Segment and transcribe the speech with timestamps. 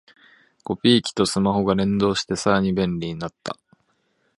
[0.63, 3.55] コピー機とスマホが連携してさらに便利になった